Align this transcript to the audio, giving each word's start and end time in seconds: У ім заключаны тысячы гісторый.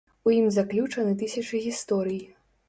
У 0.27 0.31
ім 0.37 0.47
заключаны 0.55 1.13
тысячы 1.25 1.61
гісторый. 1.67 2.19